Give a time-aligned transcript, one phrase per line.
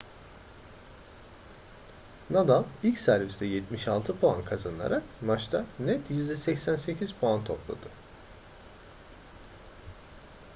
[2.29, 7.87] nadal ilk serviste 76 puan kazanarak maçta net %88 puan topladı